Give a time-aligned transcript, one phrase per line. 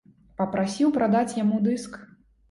[0.37, 1.93] Папрасіў прадаць яму дыск.